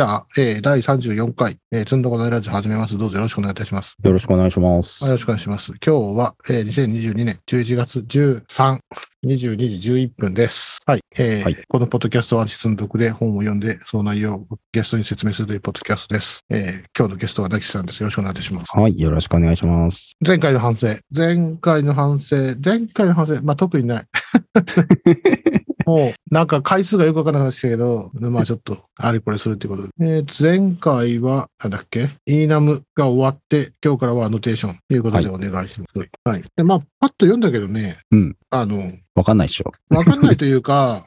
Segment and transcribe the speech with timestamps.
[0.00, 2.96] じゃあ、えー、第34回、えー、つんどこのラジオ始めます。
[2.96, 3.98] どうぞよろしくお願いいたします。
[4.02, 5.04] よろしくお願いします。
[5.04, 5.74] よろしくお願いします。
[5.84, 8.78] 今日は、えー、2022年11月13、
[9.26, 10.78] 22時11分です。
[10.86, 11.00] はい。
[11.18, 16.46] えーはいこのポッドキャストは質の読で本を読んで、その内容をゲストに説明するというポッドキャストです。
[16.48, 18.00] えー今日のゲストはなきさんです。
[18.00, 18.74] よろしくお願いいたします。
[18.74, 20.16] はい、よろしくお願いします。
[20.26, 20.96] 前回の反省。
[21.14, 22.36] 前回の反省。
[22.64, 23.42] 前回の反省。
[23.42, 24.04] まあ、特にない。
[25.86, 29.90] もう、なんか回数がよくわからなかったけど、まあちょっと、あれこれするっていうことで。
[30.00, 32.10] えー前回は、なんだっけ？
[32.26, 36.08] イーナムが終わって、今日からはアノテーションということでお願いします。
[36.24, 36.44] はい。
[36.56, 38.36] で、まあ、パッと読んだけどね、うん。
[38.50, 39.72] あの、わかんないっしょ。
[39.90, 41.06] わかんないというか、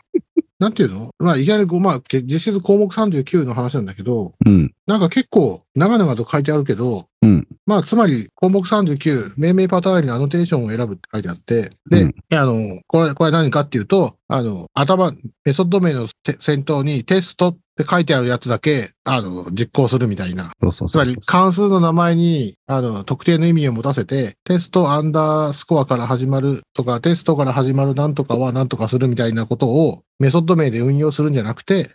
[0.64, 1.10] なんていうの？
[1.20, 4.74] まあ、いきなりまあ、け実質項目39の話なんだけど、うん。
[4.88, 7.48] なんか結構、長々と書いてあるけど、うん。
[7.66, 15.14] まあ、つまり、項目39、命名パターンにアノテーションを選ぶって書いてあって、で、うんあの、これ、これ何かっていうと、あの、頭、
[15.44, 20.52] メソッド名のて先頭にテストって書いてあるやつだけ、あの、実行するみたいな。
[20.62, 21.22] そうそうつまりそうそう。
[21.26, 31.90] 関数の名前に、あの、特定の意味を持たせて、テストアンダースコアから始まるとか、テストから始まるなんとかはなんとかするみたいなことを、メソッド名で運用するんじゃなくて、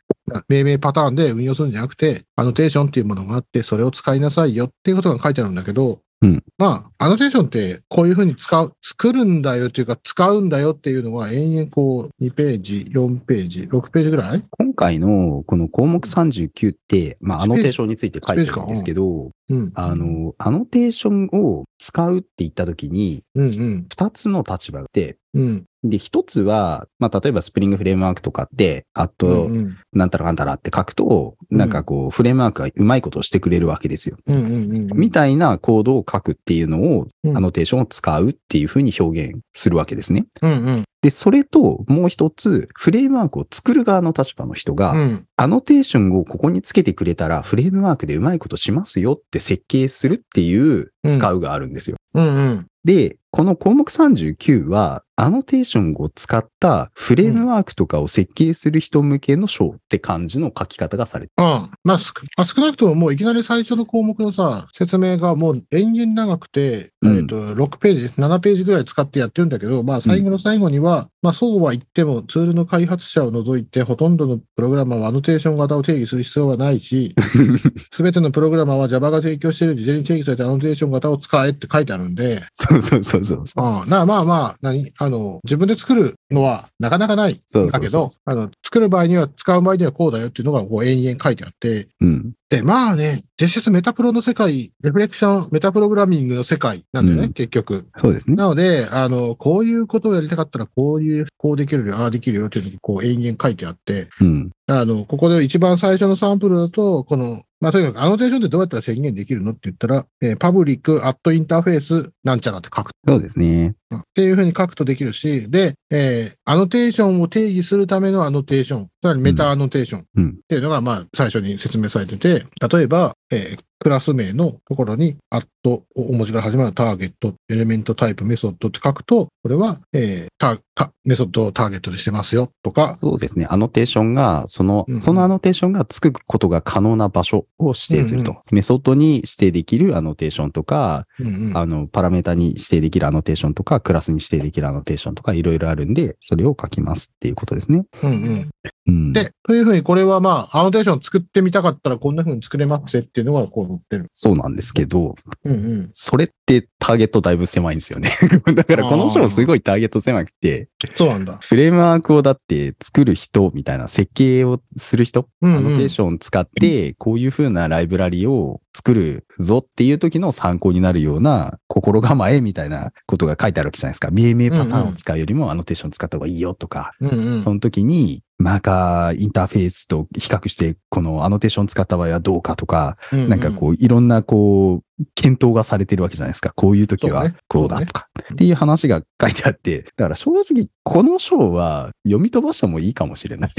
[0.48, 6.44] 命名パターンで運用するんじゃなくて、アノテーションっていうものがあって、それを使いなさいよっていうことが書いてあるんだけど、うん。
[6.58, 14.44] まあ、アノテーションってこういうふうに使う、作るんだよっていうか、使うんだよっていうのは延々こう、2ページ、4ページ、6ページぐらい？
[14.50, 19.70] 今回のこの項目39って、まあ、アノテーションについて書いてるんですけど、うん。
[19.74, 23.86] あの、アノテーションを使うって言ったときに、うんうん。
[23.88, 25.64] 二つの立場があって、うん。
[25.82, 29.78] で、一つは、まあ、例えばスプリングフレームワークとかって、あうと、んうん。
[29.94, 34.18] なんたらかんたらって書くと、うんなんかこう、フレームワークがうまいことをしてくれるわけですよ。
[34.26, 34.44] うんうん
[34.90, 34.98] うん。
[34.98, 40.26] みたいなコードを書くっていうのを、うんアノテーションを使うっていうふうに表現するわけですね。
[40.42, 40.84] うんうん。
[41.00, 45.26] で、それともう一つ、フレームワークを作る側の立場の人が、うん。
[45.36, 51.96] アノテーションをここにつけてくれたら、フレームワークでうまいことしますよって設計するっていう使うがあるんですよ。
[52.14, 52.66] うんうん。
[52.84, 61.70] で、この項目39は、アノテーションを使ったフレームワークとかを設計する人向けの章って感じの書き方がされてうん。
[61.82, 67.18] まあ、すまあ少なくとももういきなり最初の項目のさ、説明がもう延々長くて、うん。
[67.18, 77.12] えっと、6ページ、7ページぐらい使ってやってるんだけど、まあ最後の最後には、まあそうは言ってもツールの開発者を除いてほとんどのプログラマーはアノテーション型を定義する必要はないし、
[77.90, 83.44] すべてのプログラマーは Java が提供している事前に定義されたアノテーション型を使えって書いてあるんで、そうそうそうそう。
[83.56, 84.92] ああなまあまあ、何？
[84.98, 87.42] あの、自分で作るのはなかなかない。
[87.46, 92.32] そうそうそうだけど、あの、作る場合には、使う場合にはこうだよっていうのが、こう、延々書いてあって、うん。
[92.50, 97.88] で、まあね、実質メタプロの世界、レフレクション、メタプログラミングの世界なんだよね、うん結局。
[97.98, 98.36] そうですね。
[98.36, 104.50] なので、あの、こういうことをやりたかったら、こういう、こうできるよ、ああできるよっていうのが、こう、延々書いてあって、うん。
[104.66, 112.90] あの、ここで一番最初のサンプルだと、この、まあ、とにかく、アノテーションってどうやったら宣言できるのって言ったら、えー public、at interface、なんちゃらって書く。
[113.06, 113.74] そうですね。
[113.90, 120.38] うんっていうふうに書くとできるし、で、えーアノテーションを定義するためのアノテーション、つまりメタアノテーションっうん。
[120.48, 133.46] ていうのが、まあ、最初に説明されてて、例えば、えークラス名のところに、 at、大文字から始まる Target、ElementType、Method って書くと、これは、えータタメソッドをターゲットにしてますよ、とか、そうですね。
[133.48, 138.32] アノテーションが、その、うんうんそのアノテーションがつくことが可能な場所を指定すると。
[138.32, 147.84] うんメソッドに指定できるアノテーションとか、うんうんあの、パラメータに指定できるアノテーションとか、クラスに指定できるアノテーションとか、いろいろあるんで、それを書きますっていうことですね。
[148.02, 148.50] うんうん
[148.88, 149.12] うん。
[149.12, 154.06] で、というふうに、これはまあ、アノテーション作ってみたかったら、こんなふうに作れますよっていうのが、こう載ってる。
[154.14, 155.90] そうなんですけど、うんうん。
[155.92, 158.10] それってターゲットだいぶ狭いんですよね。
[158.54, 161.38] だからこの章すごいターゲット狭くて、そうなんだ。
[161.42, 174.10] フレームワークをだって作る人みたいな設計をする人、うんうんアノテーションを使って、こういう風なライブラリを作るぞっていう時の参考になるような心構えみたいなことが書いてあるわけじゃないですか。
[174.10, 177.40] 命名パターンを使うよりもアノテーション使った方がいいよとか、うんうん。
[177.40, 183.28] その時にマーカーインターフェースと比較して、このアノテーション使った場合はどうかとか、うんうん。
[183.28, 186.52] なんかこう、いろんなこう、検討がされてるわけじゃないですか。
[186.54, 188.08] こういう時はこうだとか。
[188.32, 193.52] っていう話が書いてあって、だから正直、この章は読み飛ばしてもいいかもしれない。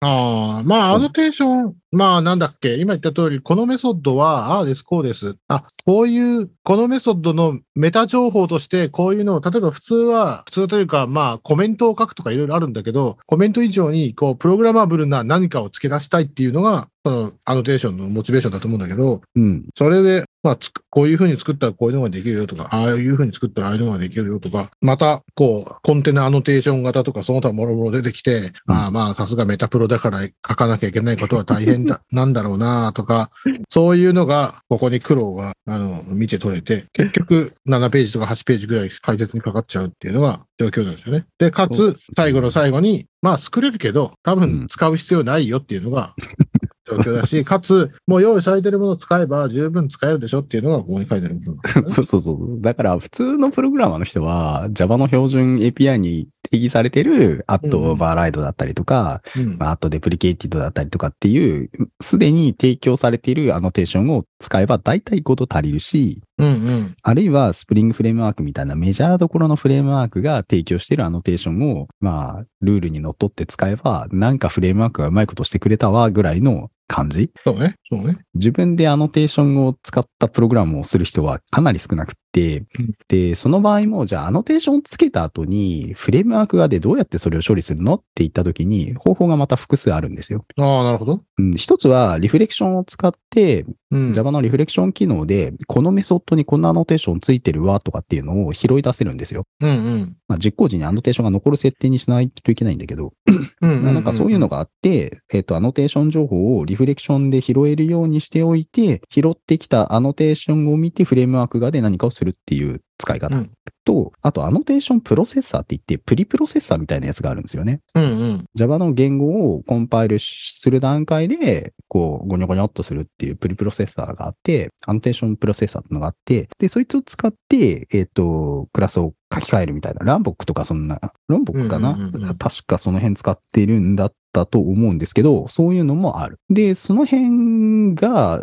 [0.00, 5.36] ああ、まあ、うんアノテーション、まあ、なんだっけ、今言った通り、このメソッドは、ああです、こうです。
[5.48, 19.64] あ、こういう、このメソッドのメタ情報として、こういうのを、例えば普通は、普通というか、まあ、コメントを書くとかいろいろあるんだけど、コメント以上に、こう、プログラマブルな何かを付け出したいっていうのが、そのアノテーションのモチベーションだと思うんだけど、うん。
[19.74, 20.58] それで、まあ、
[20.90, 33.30] こういう風に作ったらこういうのができるよとか、ああいう風に作ったらああいうのができるよとか、また、こう、コンテナアノテーション型とか、その他もろもろ出てきて、うんああまあ、さすがメタプロだから書かなきゃいけないことは大変だ、 なんだろうなとか、
[33.70, 41.26] そういうのが、ここに苦労が、あの、見て取れて、結局、7ページとか8ページぐらい解説にかかっちゃうっていうのが状況なんですよね。
[41.38, 46.14] で、かつ最後の最後に、まあ、作れるけど、多うん分使う必要ないよっていうのが、
[46.96, 51.42] 状況だし、 かつ、もう用意されてるものを使えば十分使えるでしょっていうのがここに書いてあるね。
[51.86, 52.60] そうそうそう。
[52.60, 66.96] だから、普通のプログラマーの人は、Java の標準 API に定義されてる、アットうんオーバーライドだったりとか、うんまあ、あとデプリケイティドだったりとかっていう、すでに提供されているアノテーションを使えば大体事足りるし、うんうん。
[67.02, 77.30] あるいは Spring Framework みたいなメジャーどころのフレームワークが提供しているアノテーションを、まあ、ルールにのっとって使えば、なんかフレームワークがうまいことしてくれたわ、ぐらいの感じ。
[77.44, 77.76] そうね。
[77.90, 78.18] そうね。
[78.34, 90.44] 自分でアノテーションを使ったプログラムをする人はかなり少なくって、うんで、その場合も、じゃあアノテーションをつけた後に、フレームワーク側でどうやってそれを処理するのって言った時に、方法がまた複数あるんですよ。
[90.56, 91.20] ああ、なるほど。
[91.38, 94.12] うん、一つは、リフレクションを使って、うん。
[94.14, 99.44] Java のリフレクション機能で、このメソッドにこんなアノテーションついてるわとかっていうのを拾い出せるんですよ。
[99.60, 100.16] うんうん。
[100.28, 103.94] まあ、実行時にアノテーションが残る設定にしないといけないんだけど、うんうんうん。
[103.94, 113.36] なんかそういうのがあって、えっ、と、アノテーション情報をリフレクションで拾えるようにしておいて、拾ってきたアノテーションを見てフレームワーク側で何かをするっていう使い方。
[113.36, 113.50] うん
[113.84, 117.80] と、あと、アノテーションプロセッサーって言って、プリプロセッサーみたいなやつがあるんですよね。
[117.94, 118.44] うんうん。
[118.54, 136.38] Java の言語をコンパイルする段階で、こう、ゴニョゴニョっとするっていうプリプロセッサーがあって、アノテーションプロセッサーっていうのがあって、で、そいつを使って、えっ、と、クラスを書き換えるみたいな、 Lombok とかそんな、Lombok かな、うんうんうんうん確かその辺使ってるんだったと思うんですけど、そういうのもある。
[136.50, 138.42] で、その辺が、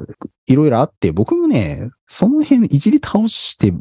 [0.50, 3.72] いろいろあって、僕もね、その辺いじり倒して、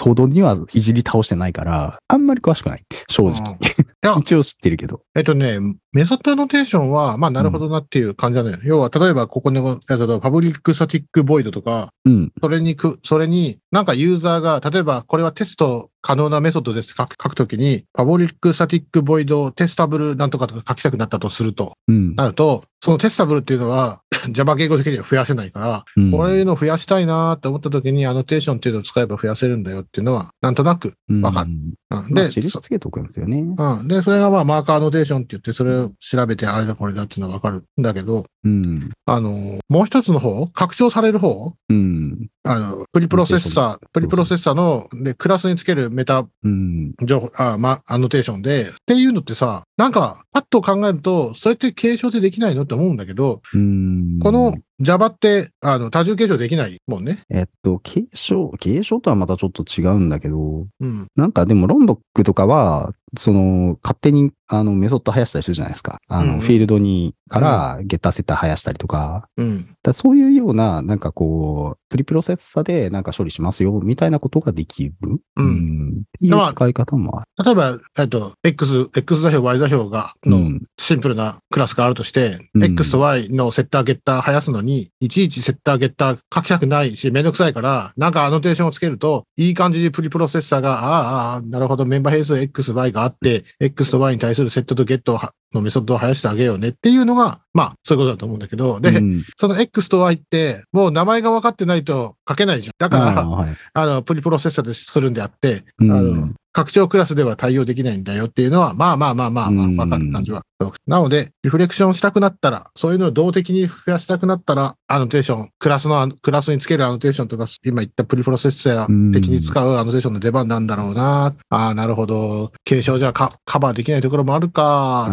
[0.00, 2.84] ほどにはいじり倒してないから、あんまり詳しくない。
[3.08, 3.40] 正直。
[3.42, 5.00] あーいや 一応知ってるけど。
[5.16, 5.58] えっとね、
[5.92, 8.58] メソッドアノテーションは、まあ、なるほどなっていう感じだね。
[8.64, 12.32] 要は、例えば、ここのやつだと、 public static void とか、うん。
[12.42, 22.14] それにく、それに、なんかユーザーが、例えば、これはテスト可能なメソッドです書く書くときに、 public static void testable なんとかとか書きたくなったとすると、うん。
[22.14, 24.00] なると、その testable っていうのは
[24.30, 31.50] Java 言語的には増やせないから、うんこういうの増やしたいなーって思ったときに、アノテーションっていうのを使えば増やせるんだよっていうのは、なんとなく、わかる。
[31.50, 33.38] うんうんで、まあ、印つけとくんですよね。
[33.38, 33.88] うん。
[33.88, 38.90] で、それがまあ、マーカーアノテーションって言って、それを調べて、あれだこれだっていうのはわかるんだけど、うん。
[39.06, 42.28] あの、もう一つの方、拡張される方、うん。
[42.44, 46.94] あの、プリプロセッサー、プリプロセッサーの、で、クラスにつけるメタうん。
[47.04, 54.20] 情報、あ、ま、アノテーションで、っていうのってさ、なんか、パッと考えると、それって継承でできないのって思うんだけど、うん。
[54.20, 57.24] この Java って、あの、多重継承できないもんね。
[57.28, 61.08] えっと、継承、継承とはまたちょっと違うんだけど、うん。
[61.16, 66.00] なんかでも、 Lombok とかは、その、勝手に、あの、メソッド生やしたりするじゃないですか。
[66.08, 69.28] あの、うんうんフィールドに、から、ゲッターセッター生やしたりとか。
[69.36, 69.76] うん。
[69.82, 74.94] だそういうような、なんかこう、プリプロセッサでなんか処理しますよ、みたいなことができる。
[75.36, 77.44] うんんっていう使い方もある。
[77.44, 80.62] 例えば、えっと、X、X 座標、Y 座標が、のうん。
[80.78, 95.18] シンプルなクラスがあるとして、うん X と Y のセッターゲッター生やすのに、いちいちセッターゲッター書きたくないし、めんどくさいから、なんかアノテーションをつけると、いい感じにプリプロセッサーが、ああ、ああ、なるほど、メンバー変数 X、Y があって、X と Y に対するセットとゲット
[95.52, 102.74] のメソッドを生やしてあげようねっていうのが、まあ、そういうことだと思うんだけど、で、うんその X と Y って、もう名前が分かってないと書けないじゃん。
[102.78, 110.42] だから、あーはいあの、プリプロセッサーでするんであって、うんあの、拡張クラスでは対応できないんだよっていうのは、まあまあまあまあまあ、うんわかる感じは。
[110.86, 121.34] なので、リフレクションしたくなったら、そういうのを動的に増やしたくなったら、アノテーション、クラスの、クラスにつけるアノテーションとか、今言ったプリプロセッサー的に使うアノテーションの出番なんだろうな。
[121.48, 122.52] ああ、なるほど。
[122.64, 125.08] 継承じゃカカバーできないところもあるか。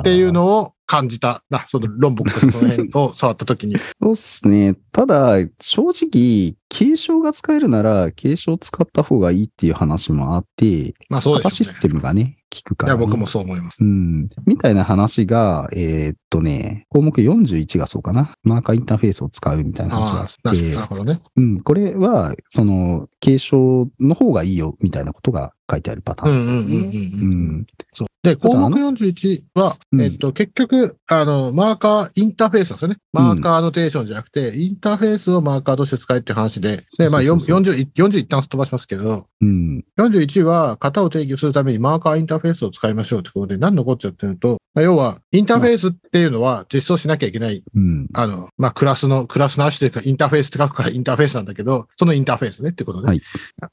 [0.00, 1.44] っていうのを感じた。
[1.50, 3.76] な、その論文とかその辺を触った時に。
[4.02, 4.74] そうっすね。
[4.90, 11.78] ただ、正直、継承が使えるなら、継承使った方がいいっていう話もあって、まあそうで型シス。
[11.78, 13.06] テムがね、効くから、いや、ね。
[13.06, 13.76] 僕もそう思います。
[13.80, 14.28] うん。
[14.46, 18.32] みたいな話が、えーっとね、項目41がそうかな。
[18.42, 21.20] マーカーインターフェースを使うみたいな話があってななる、ほどね。
[21.36, 26.76] うん、これは、その、継承の方がいいよ、みたいなことが書いてあるパターンですね。
[26.76, 28.08] うんうんうんうんうんそう。
[28.22, 32.96] で、項目41は、うんえっと、結局、あの、マーカーインターフェースなんですよね。
[33.12, 37.60] マーカーアノテーションじゃなくて、インターフェースをマーカーとして使えっていう話で、で、まあ、そうそうそう。
[37.60, 39.84] 40、40一旦飛ばしますけど、うん。
[39.98, 48.08] 41は型を定義するためにマーカーインターフェースを使いましょうってことで、何のこっちゃっていうと、まあ要は、インターフェースっていうのは実装しなきゃいけない、うん。
[48.12, 53.06] あの、まあ、クラスの、クラスの足というか、インターフェースって書くからインターフェースなんだけど、そのインターフェースねってことね。
[53.06, 53.22] はい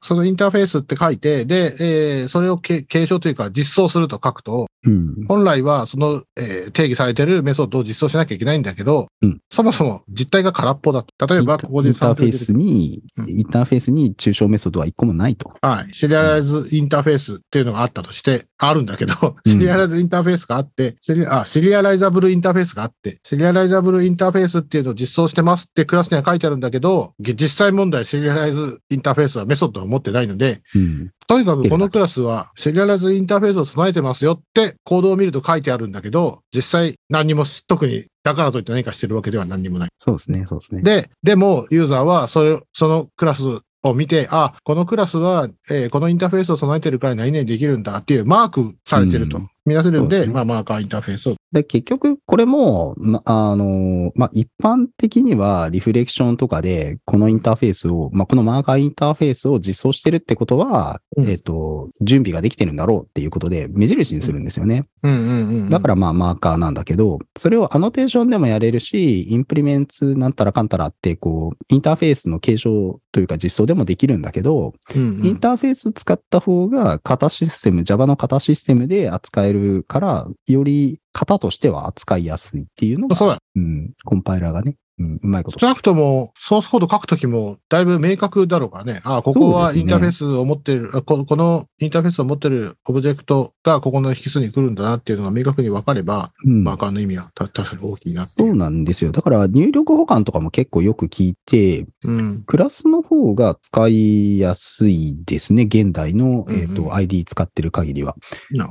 [0.02, 5.26] そのインターフェースって書いて、で、えーそれをけ継承というか実装すると書くと、うん。
[5.28, 11.28] 本来はその、えー定義されてるメソッドを実装しなきゃいけないんだけど、うんそもそも実態が空っぽだと。
[11.28, 15.54] 例えば、ここでインターフェースに、うんインターフェースに抽象メソッドは一個もないと。
[15.62, 15.94] はい。
[15.94, 31.12] シリアライズインターフェースっていうのがあったとして、あるんだけど、うんシリアライズインターフェースがあって、シリあ、シリアライザブルインターフェースがあって、シリアライザブルインターフェースっていうのを実装してますってクラスには書いてあるんだけど、げ実際問題シリアライズインターフェースはメソッドを持ってないので、うん。
[31.28, 39.90] とにかくこのクラスはシリアライズインターフェースを備えてますよってコードを見ると書いてあるんだけど、実際何にもし特にだからといって何かしてるわけでは何にもない。
[39.98, 40.82] そうですね、そうですね。
[40.82, 43.42] で、でも、ユーザーは、それ、そのクラス
[43.84, 49.38] を見て、あ、このクラスは、えーこのインターフェースを備えてるから何々できるんだっていうマークされてると。
[49.38, 49.50] うん。
[49.68, 51.36] 見なせるんで、まあ、マーカーインターフェースを。
[51.52, 64.86] で結局、これも、まあの、まあ、一般的にはリフレクションとかで、このインターフェースを、まあ、このマーカーインターフェースを実装してるってことは、うんえっ、と、準備ができてるんだろうっていうことで、目印にするんですよね。
[65.04, 65.70] うんうんうん。
[65.70, 79.57] だからまあマーカーなんだけど、それをアノテーションでもやれるし、 implements なんたらかんたらって、こう、インターフェースの継承というか実装でもできるんだけど、うんうん、インターフェース使った方が型システム、Java の型システムで扱える
[79.88, 83.40] から、より型としては扱いやすいっていうのが、そうだ。
[83.56, 89.02] うん、コンパイラーがね、うん、うまいこと少なくとも、ソースコード書くときも、だいぶ明確だろうからね。
[89.04, 98.56] あ、ここそうですねはインターフェースを持ってる、あここのインターフェースを持ってるオブジェクトがここの引数に来るんだなっていうのが明確に分かれば、うんマーカーの意味はた確かに大きいなってそいうう。
[98.56, 99.12] なんですよ。
[99.12, 102.44] だから入力保管とかも結構よく聞いて、うん。
[102.48, 105.64] クラスの方が使いやすいですね。
[105.64, 108.16] 現代の、えっ、うんうんと、ID 使ってる限りは。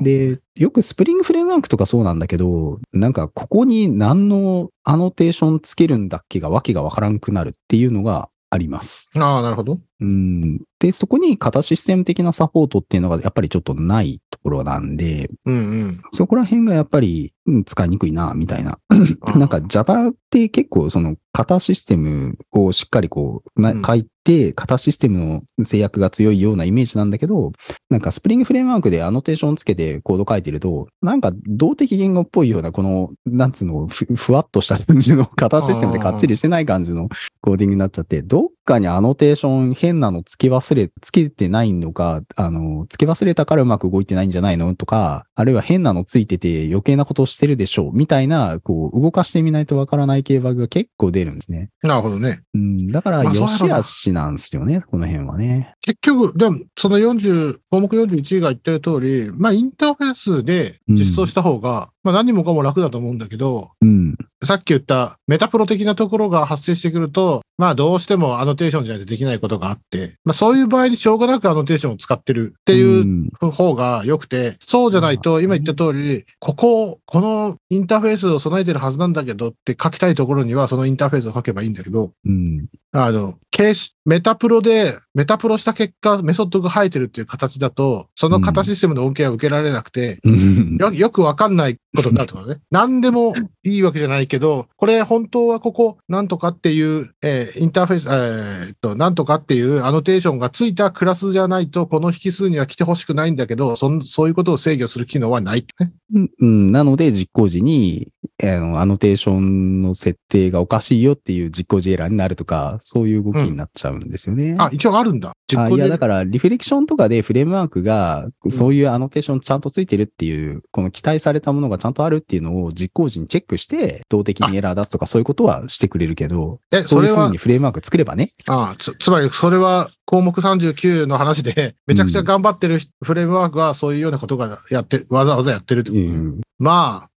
[0.00, 9.10] で、よくスプリングフレームワークとかそうなんだけど、なんかここに何のアノテーションつけるんだっけがわけがわからんくなるっていうのがあります。
[9.14, 9.80] ああ、なるほど。
[10.00, 10.60] うん。
[10.78, 15.58] で、そこに型システム的なサポートっていうのがやっぱりちょっとないところなんで、うんう
[15.88, 16.02] ん。
[16.12, 18.78] そこら辺がやっぱり、うん使いにくいな、みたいな。
[19.20, 27.52] あなんか Java って結構その型システムをしっかりこう、なうん書いて、型システムの制約が強いようなイメージなんだけど、
[27.88, 37.08] なんか Spring Framework でアノテーションつけてコード書いてると、なんか動的言語っぽいようなこの、なんつうの、ふふわっとした感じの型システムでかっちりしてない感じの
[37.40, 51.70] コーディングになっちゃって、どっかにアノテーション変なのつけ忘れ、つけてないのか、あの、つけ忘れたからうまく動いてないんじゃないのとか、あるいは変なのついてて余計なことしてるでしょうみたいな、こう、動かしてみないとわからない系バグが結構出るんですね。
[51.82, 52.42] なるほどね。
[52.54, 55.74] うん、だから、よしあしなんですよね、この辺はね。
[55.80, 64.14] 結局、でも、その40、項目41が言ってる通り、まあ、インターフェースで実装した方が、まあ、何もかも楽だと思うんだけど、うん。
[64.44, 82.66] さっき言ったメタプロ的なところが発生してくると、まあどうしてもアノテーションじゃないとできないことがあって、まあそういう場合にしょうがなくアノテーションを使ってるっていううん方が良くて、そうじゃないと今言った通り、ここ、このインターフェースを備えてるはずなんだけどって書きたいところにはそのインターフェースを書けばいいんだけど、うん。
[82.92, 90.76] あの、ケース、メタプロで、メタプロした結果、メソッドが生えてるっていう形だと、その型システムの恩恵は受けられなくて、うん。
[90.78, 92.58] よ、よくわかんないことになるとかね。
[92.70, 93.34] 何でも
[93.64, 105.92] いいわけじゃないけど、これ本当はここ、なんとかっていう、えーインターフェース、えーっと、なんとかっていうアノテーションがついたクラスじゃないと、この引数には来てほしくないんだけど、そんそういうことを制御する機能はない、ね。
[106.14, 108.08] うんうん、なので、実行時に、
[108.42, 114.56] あの、アノテーションの設定がおかしいよっていう実行時エラーになるとか、そういう動きになっちゃうんですよね。
[114.58, 115.32] あ、一応あるんだ。
[115.48, 115.98] 実あいや、だ。
[115.98, 128.30] から、リフレクションとかでフレームワークが、そういうアノテーションちゃんとついてるっていう、この期待されたものがちゃんとあるっていうのを実行時にチェックして、動的にエラー出すとかそういうことはしてくれるけど、え、そいうふうそうれはにフレームワーク作ればね。
[128.46, 136.40] あつ、つまりそれは項目39の話で、めちゃくちゃ頑張ってるフレームワークはそういうようなことがやって、わざわざやってるってこと、うん。
[136.58, 137.10] まあ、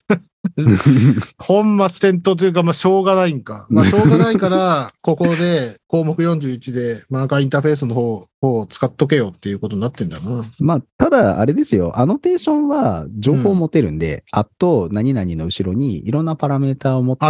[1.38, 3.68] 本末転倒というか、まあ、しょうがないんか。
[3.70, 10.46] まあ、しょうがないから、ここで項目41でマーカーインターフェースの方方を使っとけよっていうことになってんだな。
[10.60, 12.00] まあ、ただ、あれですよ。
[12.00, 17.26] アノテーションは情報を持てるんで、あと何々の後ろにいろんなパラメータを持って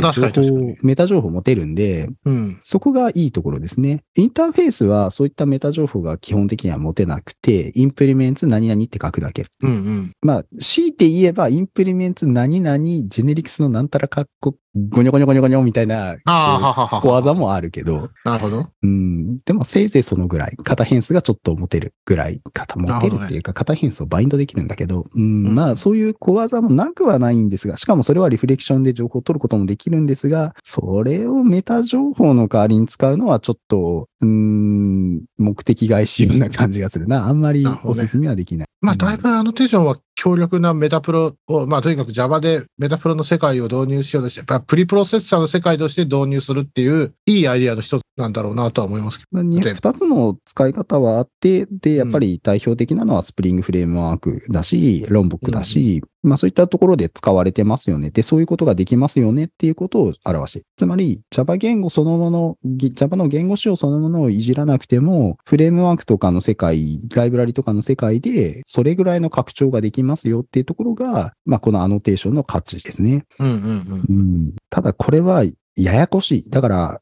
[0.82, 2.60] メタ情報を持てるんで、うん。
[2.64, 4.04] そこがいいところですね。
[4.16, 9.46] インターフェースはそういったメタ情報が基本的には持てなくて、インプリメンツ何々って書くだけ。
[9.62, 10.14] うんうん。
[10.22, 14.56] まあ、強いて言えば、インプリメンツ何々、ジェネリクスのなんたらカッコ
[14.90, 16.16] ゴニョゴニョゴニョゴニョみたいな。
[16.26, 18.68] 小技もあるけど、なるほど。
[18.82, 19.40] うん。
[19.40, 20.58] でもせいぜいそのぐらい。
[20.64, 22.42] 型変数がちょっと持てるぐらい。
[22.54, 37.28] 型持てるっていうか、型変数をバインドできるんだけど、うん、うんまあそういう小技もなくはないんですが、しかもそれはリフレクションで情報を取ることもできるんですが、それをメタ情報の代わりに使うのはちょっと、うん、目的外使用な感じがするな。
[37.28, 38.68] あんまりおすすめはできない。
[38.82, 58.10] まあ、だいぶアノテーションは強力なメタプロを、まあ、とにかく Java でメタプロの世界を導入しようとして、やっぱプリプロセッサーの世界として導入するっていう、いいアイディアの一つなんだろうなとは思いますけまあにで二つの使い方はあって、で、やっぱり代表的なのはスプリングフレームワークだし、ロンボックだし、まあそういったところで使われてますよね。
[58.10, 60.66] で、そういうことができますよねっていうことを表して。
[60.76, 73.26] つまり、Java 言語そのもの、ぎ Java の言語仕様そのものをいじらなくても、フレームワークとかの世界、ライブラリとかの世界で、それぐらいの拡張ができますよっていうところが、まあこのアノテーションの価値ですね。
[73.40, 73.46] ど。
[73.46, 75.44] うんうんうんただこれは
[75.76, 76.50] ややこしい。
[76.50, 77.02] だから、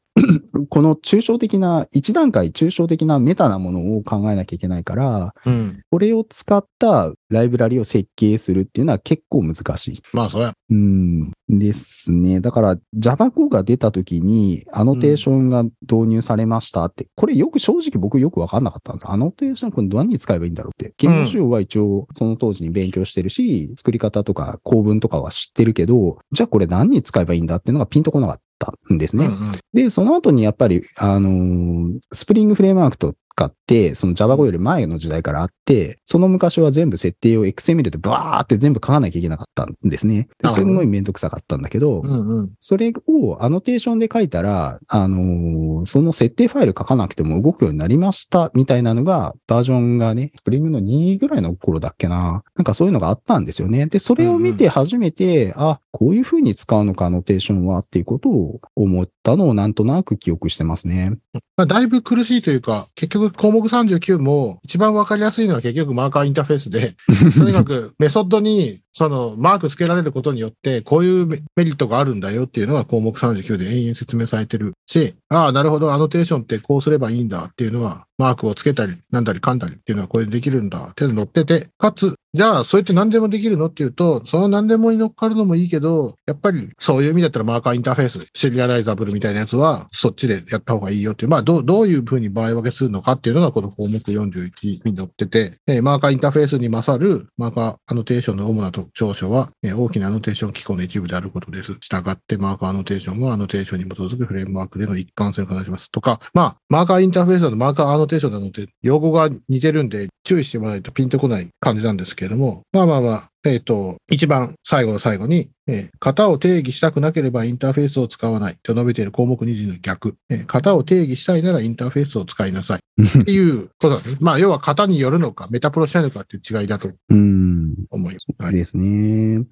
[0.66, 5.52] この抽象的な、一段階抽象的なメタなものを考えなきゃいけないから、うん。
[5.52, 5.80] うん。
[5.90, 10.02] これを使ったライブラリを設計するっていうのは結構難しい。
[10.12, 10.54] まあ、それは。
[10.70, 11.32] うん。
[11.48, 12.40] ですね。
[12.40, 19.10] だから、Java5 が出た時に、アノテーションが導入されましたって、これよく正直僕よくわかんなかったんです。
[19.10, 20.92] アノテーションこれ何に使えばいいんだろうって。
[20.98, 29.26] 言語仕様は一応その当時に勉強してるし、作り方とか構文とかは知ってるけど、じゃあこれ何に使えばいいんだっていうのがピンとこなかったんですね。
[29.26, 29.60] うんうん。
[29.72, 40.28] で、その後にやっぱり、あのースプリングフレームワークとかって、その Java5 より前の時代からあって、その昔は全部設定を XML でバーって全部書かなきゃいけなかったんですね。
[40.52, 42.50] すごいめんどくさかったんだけど、うんうん。
[42.58, 52.42] それをアノテーションで書いたら、あのーその設定ファイル書かなくても動くようになりましたみたいなのが、バージョンがね、スプリングの2ぐらいの頃だっけな。
[52.56, 53.86] なんかそういうのがあったんですよね。
[53.86, 61.12] で、それを見て初めて、あ、こういう風に使うのか、アノテーションはっていうことを思ったのをなんとなく記憶してますね。
[61.56, 66.94] まあ、だいぶ苦しいというか、結局項目39も一番わかりやすいのは結局マーカーインターフェースで、
[67.36, 101.74] とにかくメソッドにそのマークつけられることによって、こういうメリットがあるんだよっていうのが項目39で延々説明されてるし、ああ、なるほど、アノテーションってこうすればいいんだっていうのは、マークをつけたり、なんだりかんだりっていうのはこれでできるんだっていうの載ってて、かつ、じゃあ、それって何でもできるのっていうと、その何でもに乗っかるのもいいけど、やっぱりそういう意味だったらマーカーインターフェース、シリアライザブルみたいなやつは、そっちでやった方がいいよっていう、まあ、どう、どういうふうに場合分けするのかっていうのがこの項目41に載ってて、えーマーカーインターフェースに勝るマーカーアノテーションの主な長所は、えー大きなアノテーション機構の一部であることです。
[101.80, 105.90] 従って、マーカーアノテーションはアノテーションに基づくフレームワークでの一貫性を果たします。
[105.90, 122.80] とか、まあ、マーカーインターフェースなのマーカーアノテーションなので、用語が似てるんで、注意してもらわないとピンとこない感じなんですけれども、まあまあまあ、えっ、と、一番最後の最後に、えー型を定義したくなければインターフェースを使わないと述べている項目20の逆、えー型を定義したいならインターフェースを使いなさい。
[123.20, 124.16] っていうことだね。
[124.20, 127.74] まあ、要は型によるのか、メタプロしたいのかっていう違いだとうん。
[127.90, 128.26] 思います。
[128.38, 128.54] はい。
[128.54, 128.86] ですね。
[128.86, 129.46] うん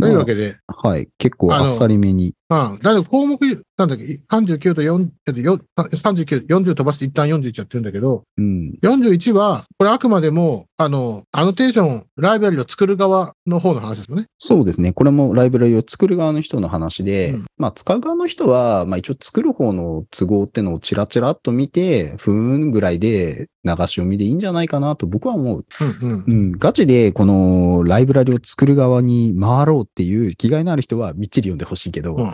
[0.00, 1.08] というわけで、はい。
[1.18, 2.34] 結構あっさりめに。
[2.48, 8.78] まあ、だけど項目、なんだっけ、39と4、えっとよ39、40飛ばして一旦41やってるんだけど、うん。
[8.82, 14.26] 41は、これあくまでも、あの、アノテーション、ライブラリを作る側の方の話ですよね。
[14.38, 14.92] そうですね。
[14.92, 25.64] これもライブラリを作る側の人の話で、うんまあ使う側の人は、まあ一応作る方の都合ってのをチラチラっと見て、ふーんぐらいで流し読みでいいんじゃないかなと僕は思う。
[25.80, 26.24] うんうん。
[26.26, 26.52] うん。
[26.52, 32.30] ガチでこのライブラリを作る側に回ろうっていう気概のある人はみっちり読んでほしいけど、うんい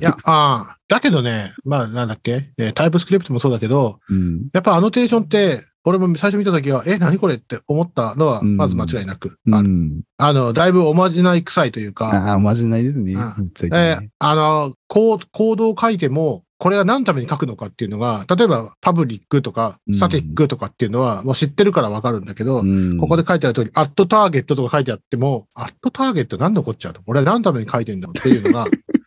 [0.00, 4.48] や、ああ、だけどね、まあ、なんだっけ、えータイプスクリプトもそうだけど、うん。
[4.52, 9.28] やっぱアノテーションって、俺も最初見たときは、え、何これって思ったのは、うんまず間違いなく。
[9.46, 10.00] うあのん。
[10.18, 13.14] あの、だいぶおまじない臭いというか、ああ、おまじないですね。
[13.14, 27.00] うんえーねあの、コード、コードを書いても、これは何のために書くのかっていうのが、例えば、パブリックとかう、んスタティックとかっていうのは、もう知ってるからわかるんだけど、うんここで書いてある通り、アットターゲットとか書いてあっても、アットターゲット何のこっちゃと。
[27.06, 28.66] 俺は何のために書いてんだっていうのが、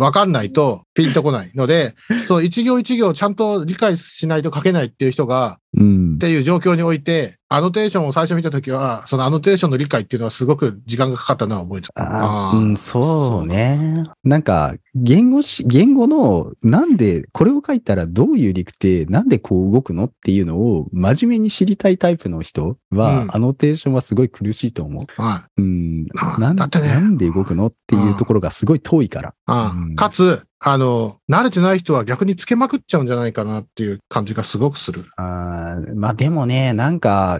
[0.00, 1.94] わかんないとピンとこないので、
[2.26, 6.18] そう、一行一行ちゃんと理解しないと書けないっていう人が、うんっ。
[6.18, 11.92] ていう状況において、アノテーションを最初見たときは、そのアノテーションの理解っていうのはすごく時間がかかったのは覚えてる。
[11.96, 14.04] ああ、ーうん、そうね。
[14.22, 25.20] なんか、言語し、言語の、なんで、これを書いたらどういう理屈で、なんでこう動くのっていうのを、真面目に知りたいタイプの人は、うんアノテーションはすごい苦しいと思う。
[25.20, 26.06] はうん。
[26.16, 29.30] あなんだってねなんで動くのっていうところがすごい遠いから。
[29.30, 29.32] い。
[29.46, 35.06] あうんかつ、あの、慣れてない人は逆につけまくっちゃうんじゃないかなっていう感じがすごくする。
[35.16, 37.39] あーまあでもね、なんか、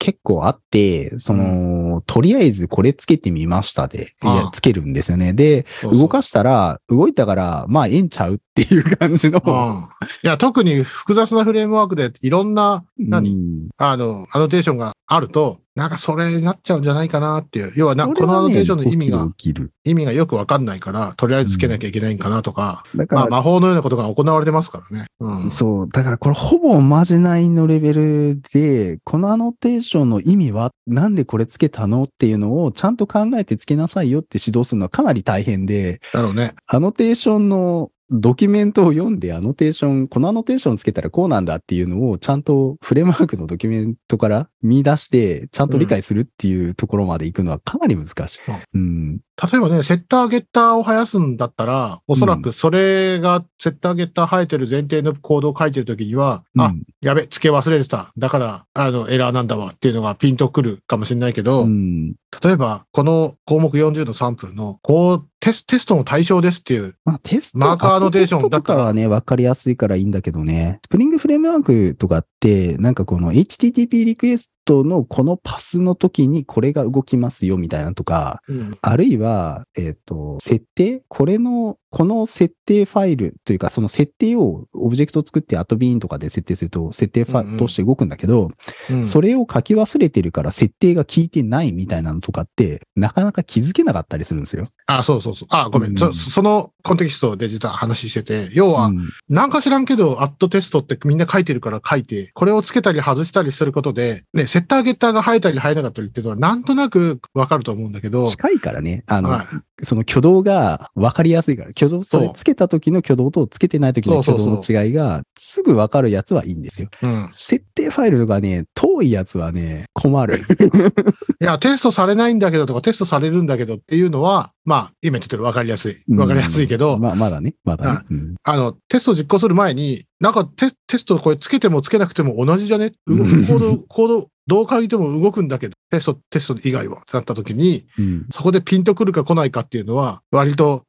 [0.00, 5.34] 結構あって、その、とりあえずこれつけてみましたで、いああや、つけるんですよね。
[5.34, 9.42] で、そうそう動かしたら、動いたから、まあ、ええんちゃうっていう感じの。
[9.44, 9.88] うん。
[10.24, 17.72] いや、特に複雑なフレームワークでいろんな、何、うんあの、アノテーションがあると、なんかそれになっちゃうんじゃないかなっていう。
[17.76, 25.06] 要はな、ねこのアノテーションの意味が、起きる意味がよくわかんないから、とりあえずつけなきゃいけないんかなとか、まあ起きるだから、魔法のようなことが行われてますからね。
[25.20, 25.50] うん。
[25.50, 25.88] そう。
[25.88, 36.54] だからこれほぼおまじないのレベルで、このアノテーションの意味は、なんでこれつけたのっていうのをちゃんと考えてつけなさいよって指導するのはかなり大変で、だろうね。
[36.68, 48.38] アノテーションのドキュメントを読んで、アノテーション、このアノテーションつけたらこうなんだっていうのを、ちゃんとフレームワークのドキュメントから見出して、ちゃんと理解するっていうところまで行くのはかなり難しい。
[48.74, 49.20] うん。
[49.42, 58.12] 例えばね、セッターゲッターを生やすんだったら、おそらくそれがセッターゲッター生えてる前提のコードを書いてるときには、あうん、やべ、付け忘れてた。
[58.18, 62.10] だから、あの、エラーなんだわっていうのがピンとくるかもしれないけど、うん。
[62.44, 70.80] 例えば、この項目40のサンプルの、こう、テステストの対象ですっていう、まあ、テスト、マーカーアノテーションアップテストとかはね、わかりやすいからいいんだけどね。
[70.84, 81.02] スプリングフレームワークとかって、なんかこの HTTP リクエストのこのパスの時にこれが動きますよみたいなのとか、うん、あるいは、えっ、と、設定？
[81.08, 88.50] これの、この設定ファイルというか、その設定をオブジェクトを作ってアトビーンとかで設定すると、設定ファうんうんとして動くんだけど、
[88.90, 94.66] うんそれを書き忘れてるから設定が効いてないみたいなのとかって、なかなか気づけなかったりするんですよ。
[94.86, 95.48] あ、そうそうそう。
[95.50, 95.90] あ、ごめん。
[95.90, 109.46] うんそそのコンテキストで実は話してて、要は、うんなんか知らんけど、アットテストってみんな書いてるから書いて、これをつけたり外したりすることで、ね、セッターゲッターが生えたり生えなかったりっていうのは、なんとなくわかると思うんだけど、近いからね、あの、はい
[109.82, 116.88] その挙動が分かりやすいから、挙動、それつけた時の挙動とつけてない時の挙動の違いが、すぐ分かるやつはいいんですよ。
[117.02, 117.30] うん。
[117.32, 120.38] 設定ファイルがね、遠いやつはね、困る。
[121.40, 125.96] いや、テストされないんだけどとか、テストされるんだけどっていうのは、まあ、今言ってるわかりやすい。
[126.14, 128.00] わかりやすいけど、まあ、まだね、まだね。
[128.10, 132.92] うんあの、テスト実行する前に、なんかテテストこれつけてもつけなくても同じじゃね？
[133.06, 138.26] 動うんくコード、コード、どう書いても動くんだけど、テスト、テスト以外はってなった時に、うん。
[138.32, 140.82] そこでピンとくるか来ないかっていうのは、割と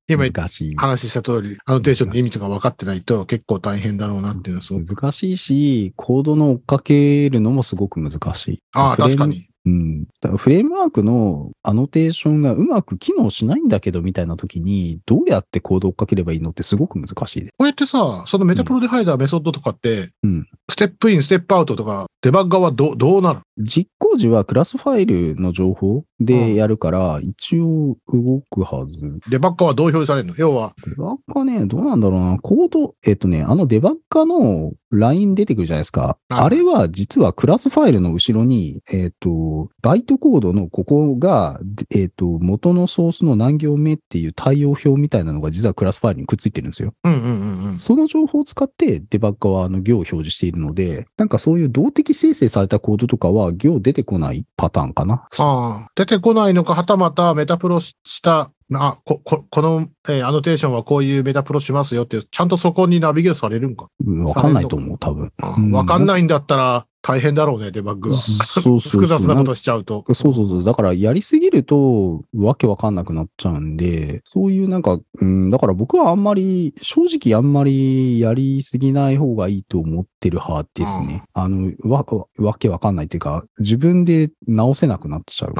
[0.73, 0.81] 今。
[0.81, 4.95] 話した通り、アノテーションの意味とか分かってないと結構大変だろうなっていうのはすごく。
[4.95, 8.59] 難しいし、コードの追っかけるのもすごく難しい。
[8.71, 9.47] ああ、確かに。
[9.65, 10.07] うん。
[10.37, 17.51] フレームワークのアノテーションがうまく機能しないんだけどみたいな時に、どうやってコードを追っかければいいのってすごく難しいで。
[17.55, 23.39] これってさ、そのメタプロで入ったメソッドとかって、うんステップイン、ステップアウトとか、デバッガーはどうどうなる？
[23.57, 29.19] 実行時はクラスファイルの情報うんでやるから、一応動くはず。
[29.29, 30.35] デバッガーはどう表示されるの？
[30.37, 32.37] 要は、デバッカね、どうなんだろうな。
[32.39, 36.01] コード、えっとね、あのデバッカのライン出てくるじゃないですか。
[36.29, 46.93] はいあれは実はクラスファイルの後ろに、えっと、バイトコードのここが、でえっと、元のソースの何行目っていう対応表みたいなのが実はクラスファイルにくっついてるんですよ。
[47.03, 47.77] うんうんうんうん。
[47.77, 55.27] その情報を使ってデバッカはあの行を表示しているので、なんかそういう動的生成されたコードとかは行出てこないパターンかな。
[55.37, 63.87] ああ、出てこないのか、はたまたメタプロした、あ、こ、ここの、えーアノテーションはこういうメタプロしますよってちゃんとそこにナビゲートされるんか？
[64.05, 65.33] うんわかんないと思う、多分。
[65.57, 68.17] うんわかんないんだったら大変だろうね、デバッグは。
[68.19, 70.03] そうそう複雑なことしちゃうと。
[70.13, 70.63] そうそうそう。
[70.63, 81.23] だからやりすぎるとわけわかんなくなっちゃうんで、そういうなんか、うん、だから僕はあんまり、正直あんまりやりすぎない方がいいと思ってる派ですね。
[81.33, 85.53] あの、わ、わわけわかんないっていうか、自分で直せなくなっちゃう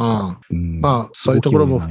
[0.52, 1.82] うんまあ、そういうところも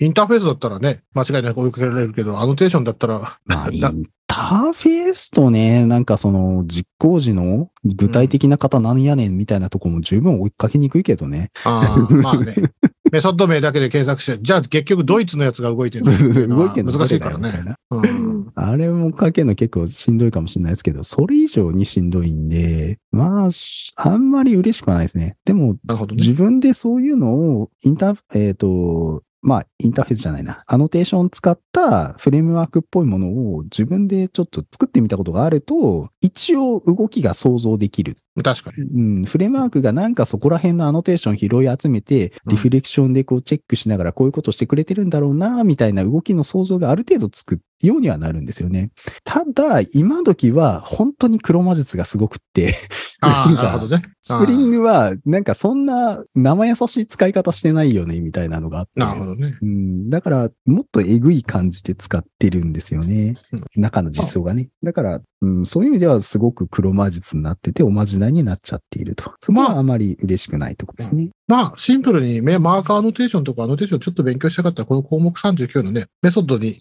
[0.00, 3.90] インターフェースだったらね、間違いなく追いかけられるけど、アノテーションだったら、まあ、インな
[4.34, 11.50] ターフェースとね、なんかその実行時の具体的な方何やねんみたいなとこも十分追いかけにくいけどね。
[11.64, 12.54] ああまあね、
[13.12, 16.04] メソッド名だけで検索して、じゃあ結局ドイツのやつが動いてる
[16.48, 17.74] の動いてんの難しいからね。
[17.90, 25.36] うんあれもかけるの結構しんどいかもしれないですけど、それ以上にしんどいんで、まあ、しあんまり嬉しくはないですね。
[25.44, 25.78] でも、ね。
[26.12, 30.62] 自分でそういうのを、インター、えっ、と、まあ、インターフェースじゃないな。
[30.66, 38.16] アノテーションを使ったフレームワークっぽいものを自分でちょっと作ってみたことがあると、一応動きが想像できる。
[38.42, 38.82] 確かに。
[38.84, 48.90] うん、フレームワークがなんかそこら辺のアノテーション拾い集めて、うんリフレクションでこうチェックしながらこういうことしてくれてるんだろうな、みたいな動きの想像がある程度つくってようにはなるんですよね。
[49.24, 52.74] ただ、今時は本当に黒魔術がすごくって、
[53.22, 54.04] なるほどね。
[54.20, 59.00] スプリングはなんかそんな生優しい使い方してないよね、みたいなのがあって。
[59.00, 59.58] なるほどね。
[59.60, 63.34] うん、だから、もっとえぐい感じで使ってるんですよね。
[63.52, 64.68] うん中の実装がね。
[64.82, 69.32] だから、うん、そういう意味ではすごく黒魔術になってて、おまじないになっちゃっていると。
[69.40, 71.30] そこまあはあまり嬉しくないとこですね。
[71.48, 76.78] まあ、シンプルにメマーカーアノテーションとかアノテーションちょっと勉強したかったら、この項目39のね、メソッドに、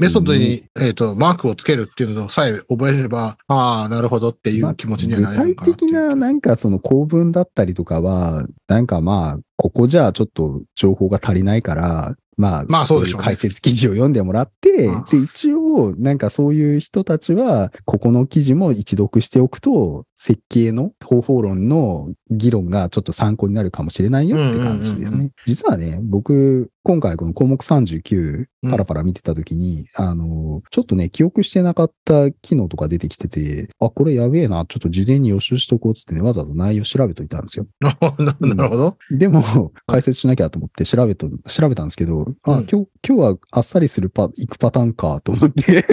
[0.00, 0.06] ね。
[0.06, 25.30] メソッドに、えっ、と、マークをつけるっていうのさえ覚えれば、ああ、なるほどっていう気持ちにはなれるの具体かなっていう的ななんかその構文だったりとかは、なんかまあ、ここじゃちょっと情報が足りないから、まあ、まあそうでしょうねい解説記事を読んでもらって、うんで、一応、なんかそういう人たちは、ここの記事も一読しておくと、設計の方法論の議論がちょっと参考になるかもしれないよって感じですうんうんうんうね。
[25.46, 37.66] 実はね、僕、今回この項目39パラパラ見てたときに、あの、ちょっとね、記憶してなかった機能とか出てきてて、あ、これやべえな、ちょっと事前に予習しとこうっつってね、わざわざ内容調べといたんですよ。
[37.80, 37.96] な
[38.40, 38.96] なるほど。
[39.10, 45.84] でも、解説しなきゃと思って調べと、調べたんですけど、あ、うん今日、今日はあっさりするパ、行くパターンかと思って。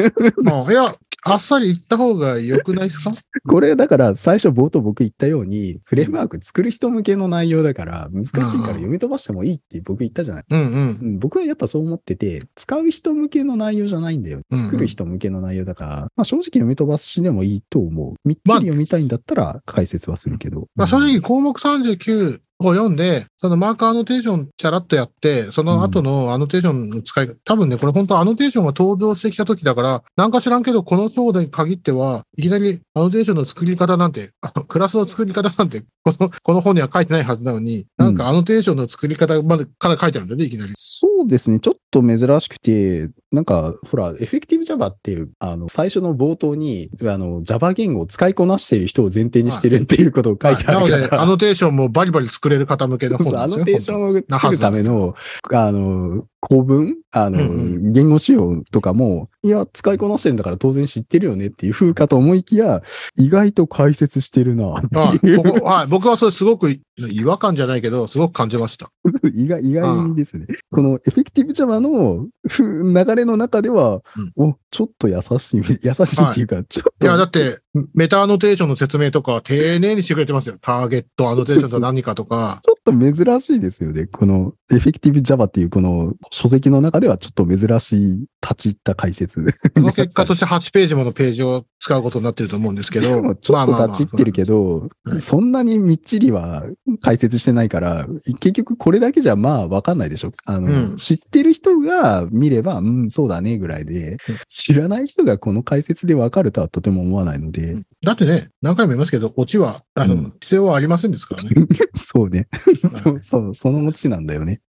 [0.43, 3.11] まあ、いや、あっさり言った方が良くないですか？
[3.47, 10.45] これだから最初冒頭僕言ったように、フレームワーク作る人向けの内容だから、難しいから読み飛ばしてもいいって僕言ったじゃない。
[10.49, 10.99] うんうん。
[11.01, 14.39] うん僕はやっぱそう思ってて、使う人向けの内容じゃないんだよ。
[14.49, 18.15] うんうん作る人向けの内容だから、まあ正直読み飛ばしでもいいと思う。
[18.27, 20.67] みっちりまあ読みたいんだったら解説はするけど。
[20.75, 40.73] まあ、正直項目39を読んで、そのマーカーアノテーションチャラッとやって、その後のアノテーションの使い、多分ね、これ本当アノテーションが登場してきた時だから、なんか知らんけど、この章で限っては、いきなりアノテーションの作り方なんて、あのクラスの作り方なんて、この、この本には書いてないはずなのに、なんかアノテーションの作り方までから書いてあるんだよね、いきなり。
[40.75, 41.59] そうですね。
[41.59, 51.21] ちょっと珍しくて、なんか、ほら、エフェクティブ Java っていう、あの、最初の冒頭に、あの、Java 言語を使いこなしている人を前提にしてるっていうことを書いてあなので、るから。
[51.21, 53.47] アノテーションもバリバリ作れる方向けの本ですよ。
[53.47, 55.15] ノテーションを作るための、
[55.53, 56.95] あの、構文？
[57.11, 62.83] あの、うん言語仕様とかも、いや、使いこなしてるんだから当然知ってるよねっていう風かと思いきや、
[63.17, 64.65] 意外と解説してるな。
[64.65, 64.81] は
[65.15, 68.91] い、ここはい、僕はそれすごく違和感じゃないけど、すごく感じました。
[69.33, 70.47] 意外、意外ですね。
[70.71, 74.01] このエフェクティブ Java のふ流れの中では、
[74.35, 77.05] お、ちょっと優しい、 優しいっていうか、ちょっと。
[77.05, 77.59] いや、だって、
[77.93, 80.57] メタアノテーションの説明とか丁寧にしてくれてますよ。
[80.59, 82.61] ターゲットアノテーションと何かとか。
[82.63, 84.07] ちょっと珍しいですよね。
[84.07, 89.51] このエフェクティブ Java っていうこの書籍の中ではちょっと珍しい立ち入った解説。
[89.51, 93.35] その結果として8ページものページを使うことになってると思うんですけど。
[93.41, 96.63] ちょっと立ち入ってるけど、はいそんなにみっちりは
[97.01, 98.07] 解説してないから、
[98.39, 100.31] 結局これだけじゃまあわかんないでしょ。
[100.45, 111.67] あの、うん知ってる人が見れば、うん、そうだねぐらいで、知らない人がこの解説でわかるとはとても思わないので、だってね、何回も言いますけど、オチは、あの、うん必要はありませんですからね。
[111.93, 112.47] そうね。
[113.03, 114.61] そう、そう、その持ちなんだよね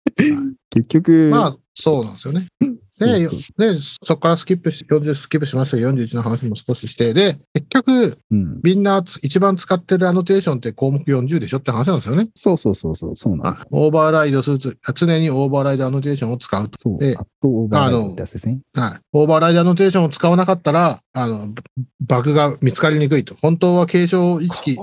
[0.69, 2.47] 結局、まあ、そうなんですよね。
[2.99, 8.59] で、で、そこからスキップし、40スキップしましたけど、41の話も少しして、で、結局、うん。
[8.63, 12.29] みんなつ一番使ってるアノテーションって項目40でしょって話なんですよね。
[12.35, 13.67] そうそうそうそう、そうなんです。
[13.71, 16.77] オーバーライドすると、常にオーバーライドアノテーションを使うと。
[16.77, 18.61] そう、でアットオーバーライドってやつですね。
[18.73, 18.99] はい。
[19.13, 21.47] オーバーライドアノテーションを使わなかったら、あの、
[22.01, 23.35] ババグが見つかりにくいと。
[23.41, 24.77] 本当は継承意識、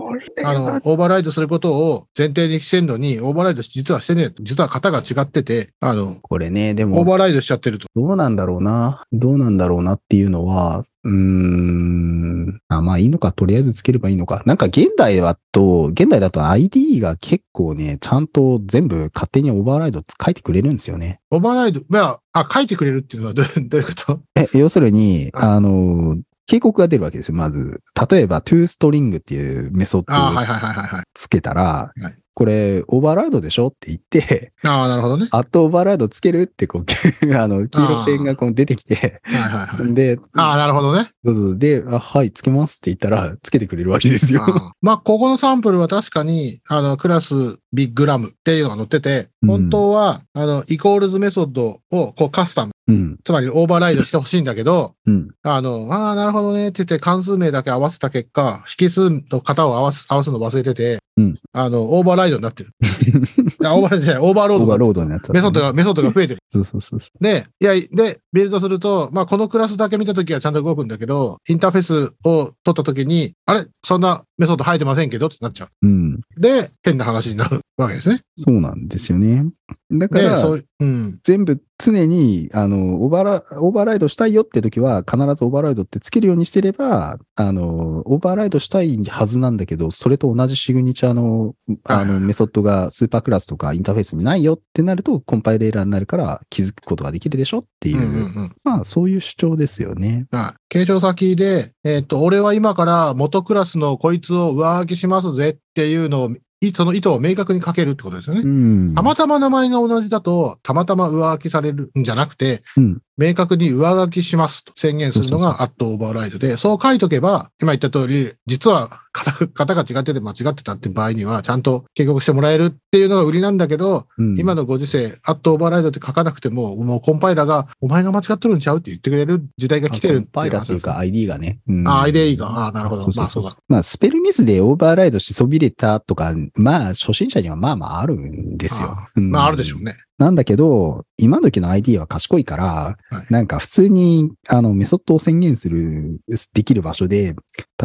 [0.45, 4.43] あの、オーバーライドすることを前提にしてんのに、オーバーライド実はしてねえと。
[4.43, 7.87] 実は型が違ってて、あの、これね、でも、オーバーライドしちゃってると。
[7.99, 9.03] どうなんだろうな。
[9.13, 12.61] どうなんだろうなっていうのは、うーん。
[12.69, 14.45] あまあいいのか、とりあえずつければいいのか。
[14.47, 21.19] なんか現代だと、現代だと ID が結構ね、ちゃんと全部勝手にオーバーライド書いてくれるんですよね。
[21.33, 24.21] オーバーライド、まあ、あ、書いてくれるっていうのはどういうこと？
[24.37, 27.83] え、要するに、はいあの、警告が出るわけですよ、まず。
[28.11, 30.99] 例えば、toString っていうメソッドを。
[31.15, 33.67] つけたらはい、これ、オーバーライドでしょ？
[33.67, 35.27] って言って、ああ、なるほどね。
[35.33, 36.85] アットオーバーライドつけるって、こう、
[37.37, 39.93] あの、黄色線がこう出てきて、はいはいはい。
[39.93, 41.11] で、ああ、なるほどね。
[41.25, 41.57] どうぞ。
[41.57, 44.45] で、あはい、つけますって言ったら、つけてくれるわけですよ。
[44.45, 53.19] ああまあ、ここのサンプルは確かに、あの、クラスビッグラムっていうのが載ってて、うん本当は、あの、イコールズメソッドを、こう、カスタム、うん。
[53.25, 55.29] つまりオーバーライドしてほしいんだけど、うん。
[55.43, 62.71] あの、ああ、なるほどねって言って関数名だけ合わせた結果、引数の型を合わす、合わすの忘れてて、うんあの、オーバーライドになってる。
[62.81, 65.33] オーバーライドじゃない、オーバーロードがオーバーロードになっちゃった。
[65.33, 66.41] メソッドが、メソッドが増えてる。
[66.49, 73.67] そうそうそうそで、いや、で、ビルドすると、まあ、このクラスだけ見たときはちゃんと動くんだけど、インターフェースを取ったときに、あれ？
[73.85, 75.87] そんなメソッド生えてませんけどってなっちゃう。
[75.87, 76.21] うん。
[76.37, 78.21] で、変な話になるわけですね。
[78.37, 79.45] そうなんですよね。
[79.91, 81.21] だかで、ら、そう、うん。
[81.25, 98.57] 全部常に、あの、オーバーラ、オーバーライドしたいよって時は、必ずオーバーライドってつけるようにしてれば、あの、オーバーライドしたいはずなんだけど、それと同じシグニチャーの、あの、メソッドがスーパークラスとかインターフェースにないよってなると、コンパイルエラーになるから気づくことができるでしょっていうう、んうんうん。
[98.65, 100.27] まあ、そういう主張ですよね。
[100.31, 100.61] はい。
[100.69, 108.43] 継承先で、えっ、と、俺は今から元クラスのこいつを上書きしますぜっていうのを、いその意図を明確に書けるってことですよね。
[108.43, 108.95] うん。
[108.95, 131.59] たまたま名前が同じだと、たまたま上書きされるんじゃなくて、うん明確に上書きしますと宣言するのがアットオーバーライドで、そう書いとけば、今言った通り、実は型型 が違ってて間違ってたって場合には、ちゃんと警告してもらえるっていうのが売りなんだけど、うん今のご時世、アットオーバーライドって書かなくても、もうコンパイラーが、お前が間違ってるんちゃうって言ってくれる時代が来てるってパイいう話ですラというか ID がね。
[131.67, 133.03] うんあ、IDE が、ああ、なるほど。
[133.03, 133.65] そうそうそうまあ、そうだ。
[133.69, 138.91] まあ、スペルミスでオーバーライドしそびれたとか、まあ、初心者にはまあまああるんですよ。
[138.91, 139.97] あうんまあ、あるでしょうね。
[140.19, 146.19] なんだけど、今時の ID は賢いから、はいなんか普通に、あの、メソッドを宣言する、
[146.55, 147.35] できる場所で、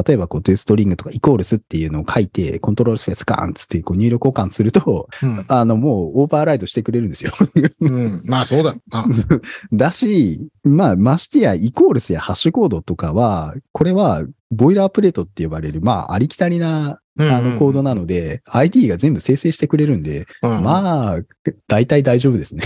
[0.07, 5.45] 例えばこう、トゥーストリングとかイコールスっていうのを書いて、コントロールスペースガーンつってこう入力交換すると、うん。
[5.47, 7.31] あの、もうオーバーライドしてくれるんですよ。
[7.81, 8.21] うん。
[8.25, 8.75] まあ、そうだ。
[8.91, 9.05] あ
[9.71, 21.17] だし、まあ、ましてや、イコールスやハッシュコードとかは、これは、ボイラープレートって呼ばれる、まあ、ありきたりな、あの、コードなので、ID が全部生成してくれるんで、まあ、
[21.67, 22.63] 大体大丈夫ですね。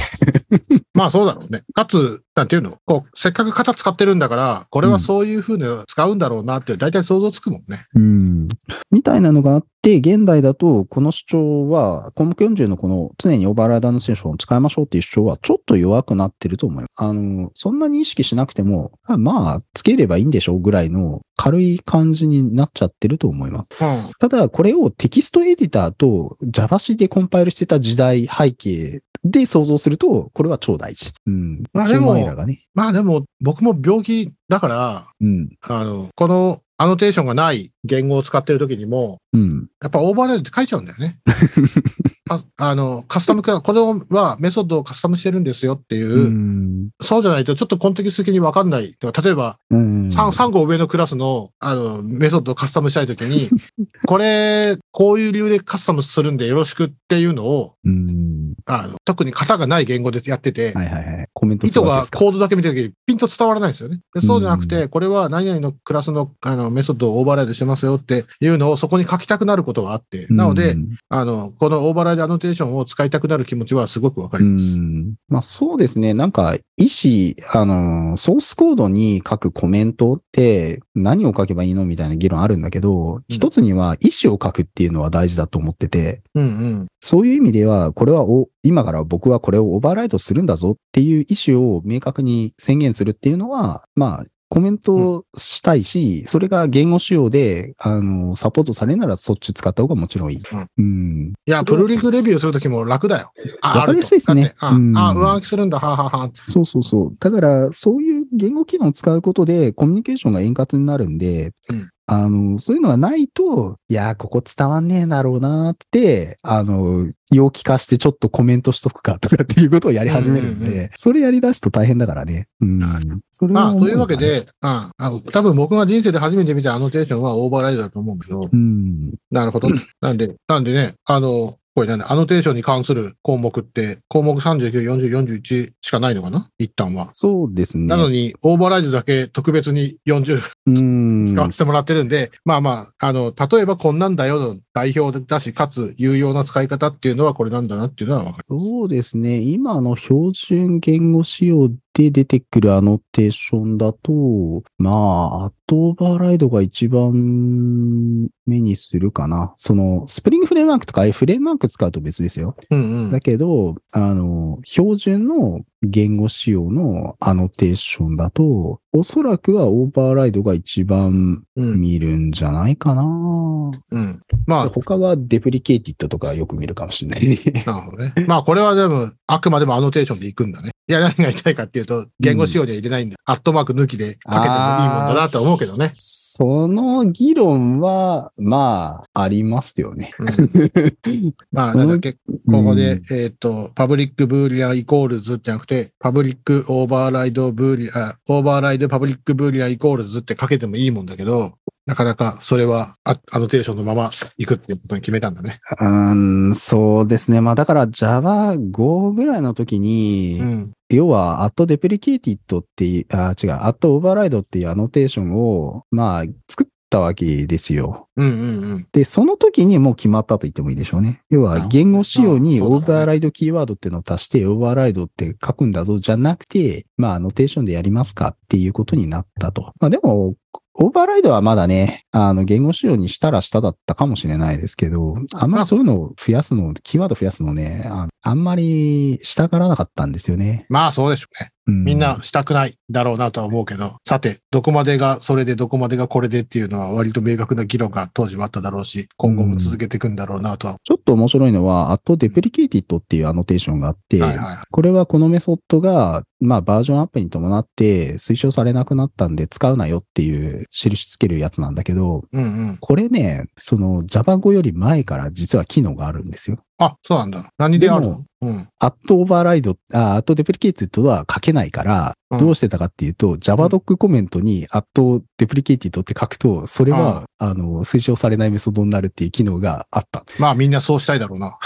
[0.98, 1.62] まあそうだろうね。
[1.74, 2.78] かつ、なんていうの？
[2.86, 7.86] こう、せっかく型使ってるんだから、これはそういうふうに使うんだろうなって、大体想像つくもんね。
[7.96, 8.48] うん。
[8.92, 17.04] みたいなのがあって、現代だと、この主張は、項目40のこの常にオーバーライダーのセッションを使いましょうっていう主張は、ちょっと弱くなってると思います。
[17.04, 23.70] あの、そんなに意識しなくても、あまあ、つければいいんでしょうぐらいの軽い感じになっちゃってると思います。
[23.80, 24.12] うん。
[24.20, 31.12] ただ、これをテキストエディターと JavaC でコンパイルしてた時代背景で想像すると、これは超大事。
[31.26, 31.64] うん。
[31.74, 32.66] まあでもね。
[32.74, 35.50] まあでも、僕も病気だから、うん。
[35.62, 39.68] あの、このアノテーションがない言語を使ってる時にも、うん。
[39.82, 41.20] やっぱオーバーライドって書いちゃうんだよね。
[42.30, 43.80] ああの、カスタムクラ、これ
[44.16, 46.90] はメソッドをカスタムしてるんですよっていう、うん。
[47.02, 48.96] そうじゃないとちょっとコンテキスト的にわかんない。
[49.02, 50.08] 例えば、うん。
[50.08, 53.50] 3, 3個上のクラスの、あの、メソッドをカスタムしたいときに、
[54.06, 58.37] これ、こういう理由でカスタムするんでよろしくっていうのを、うん。
[58.66, 61.27] あの特に型がない言語でやってて、はいはいはい。
[61.38, 62.18] コメント意図するわけですか。
[62.18, 64.02] がコードだけ見たときにピンと伝わらないんですよね。
[64.16, 74.66] でそうじゃなくうて、これは何々のクラスのあのメソッドをオーバーライドしてますよっていうのをそこに書きたくなることがあって、なので、うんあの、このオーバーライドアノテーションを使いたくなる気持ちはすごくわかうります。
[74.66, 75.14] ん。
[75.30, 76.16] まあそうですね。
[76.16, 86.88] なんか、意思、あの、ソースコードに書くコメントって何を書けばいいのみたいな議論あるんだけど、一つには意思を書くっていうのは大事だと思ってて、うんうん。
[87.02, 100.40] そういう意味では、これはお、今から僕はこれをオーバーライドするんだぞっていう意思を明確に宣言するっていうのは、まあ、コメントしたいし、それが言語仕様で、あの、サポートされるならそっち使った方がもちろんいい。
[100.78, 101.34] うん。
[101.46, 103.34] いや、プルリクレビューするときも楽だよ。
[103.62, 106.32] あわかりやすいですねあうんあ、あ上書きするんだ、はあ、はあはあ。
[106.46, 107.18] そうそうそう。
[107.20, 122.48] だから、そういう言語機能を使うことで、コミュニケーションが円滑になるんで、うんあの、そういうのがないと、いやー、ここ伝わんねえだろうなーって、あの、陽気化してちょっとコメントしとくかとかっていうことをやり始めるんで、うんうんうそれやり出すと大変だからね。
[122.62, 123.22] うん。
[123.32, 129.14] それまあ、というわけで、ああ多分僕が人生で初めて見たアノテーションはオーバーライドだと思うんだけど、うん。
[129.30, 129.68] なるほど。
[130.00, 135.12] なんで、なんでね、あの、これなんだ、アノテーションに関する項目って、項目39、40、
[135.42, 136.50] 41しかないのかな？
[136.58, 137.10] 一旦は。
[137.14, 137.86] そうですね。
[137.86, 141.28] なのに、オーバーライドだけ特別に40うん。
[141.28, 148.46] 使わせてもらってるんで、まあまあ、あの、例えばこんなんだよの代表だし、かつ有用な使い方っていうのはこれなんだなっていうのはわかる。
[148.50, 149.38] そうですね。
[149.38, 159.54] 今の標準言語仕様で出てくるアノテーションだと、まあ、アット Override が一番目にするかな。
[159.58, 162.56] その、 Spring Framework とかああいうフレームワーク使うと別ですよ。
[162.70, 163.20] うんうんだ。
[163.20, 171.80] けど、あの、標準の言語仕様のアノテーションだと、おそらくは Override が一番うん。
[171.80, 173.02] 見るんじゃないかな。
[173.04, 174.22] うん。
[174.46, 177.40] まあ、他は Deprecated とかよく見るかもしれない。
[177.66, 178.14] なるほどね。
[178.28, 180.72] まあ、これはでも、あくまでもアノテーションでいくんだね。
[180.90, 183.18] いや、何が言いたいかっていうと、言語仕様では入れないんだ。
[183.26, 185.92] アットマーク抜きで書けてもいいもんだなと思うけどね。
[185.94, 190.14] その議論は、まあ、ありますよね。
[190.18, 192.20] うんまあ、 なんだっけ、こ
[192.64, 205.60] こで、うんえっ、と、 public boolean equals じゃなくて、 public override boolean、override public boolean equals って書けてもいいもんだけど、なかなかそれはアアノテーションのまま行くっていうことに決めたんだね。
[205.80, 207.42] うーん、そうですね。
[207.42, 210.72] まあだから Java5 ぐらいの時に、うん。
[210.90, 218.08] 要は、アット Deprecated っていう、あ、違う、アット Override っていうアノテーションを、まあ、作ったわけですよ。
[218.16, 218.44] うんうんう
[218.78, 218.88] ん。
[218.94, 221.22] で、その時にもう決まったと言ってもいいでしょうね。
[221.30, 229.74] 要は、言語仕様にオーバーライドキーワードっていうのを足して、オーバーライドって書くんだぞ、じゃなくて、まあ、アノテーションでやりますかっていうことになったと。
[229.82, 230.36] まあ、でも、
[230.80, 240.68] オーバーライドはまだね、あの、言語仕様にしたらしただったかもしれないですけど、あんまりそういうのを増やすの、キーワード増やすのね、ああんまりしたがらなかったんですよね。
[240.70, 241.52] まあそうでしょうね。
[241.68, 250.78] うんみんなしたくないだろうなとは思うけど、さて、どこまでがそれでどこまでがこれでっていうのは割と明確な議論が当時はあっただろうし、今後も続けていくんだろうなとは。
[250.84, 254.58] ちょっと面白いのは、アットデプリケーティッドっていうアノテーションがあって、はいはいはい。
[254.72, 262.78] これはこのメソッドが、まあバージョンアップに伴って推奨されなくなったんで使うなよっていう印つけるやつなんだけど、うんうん。
[262.80, 266.60] これね、その Java5 より前から実は機能があるんですよ。
[266.78, 267.50] あ、そうなんだ。
[267.58, 268.70] 何であるでのうん。
[268.80, 280.26] アット Override、あアット Deprecated は書けないから、うんどうしてたかっていうと、JavaDoc コメントにアット deprecated って書くと、それは、あの、推奨されないメソッドになるっていう機能があった。
[280.38, 281.58] まあみんなそうしたいだろうな。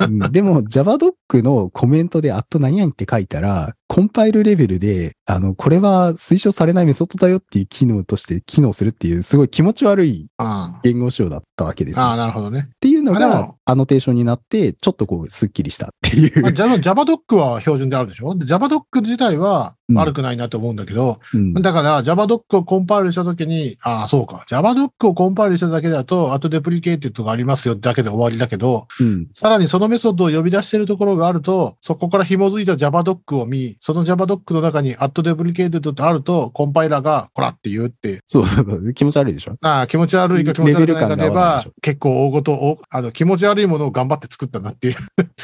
[0.00, 12.04] うんでも JavaDoc のコメントでアット何々って書いたら、コンパイルレベルで、あの、これは推奨されないメソッドだよっていう機能として機能するっていう、すごい気持ち悪いあ言語仕様だったわけですよ。
[12.06, 12.68] あ、っなるほどね。
[12.80, 16.46] ていうのがアノテーションになって、ちょっとこう、スッキリしたっていう。
[16.46, 18.34] JavaDoc は標準であるでしょ？
[18.34, 24.44] で ?JavaDoc 自体は悪くないなと思うんだけど、うんだから JavaDoc をコンパイルしたときに、ああ、そうか。
[24.48, 39.56] JavaDoc をコンパイルしただけだと、アット deprecated がありますよだけで終わりだけど、うんさらにそのメソッドを呼び出しているところがあると、そこから紐づいた JavaDoc を見、その JavaDoc の中に @deprecated ってあると、コンパイラーが、こらって言うって、そうそう気持ち悪いでしょ？
[39.60, 44.94] ああ、気持ち悪いか気持ち悪くないかで言えば結構大ごと、おあの、気持ち悪いものを頑張って作ったなっていう。